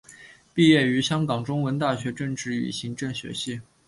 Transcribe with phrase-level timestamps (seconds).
[0.55, 3.61] 毕业于香港中文大学政治与行政学系。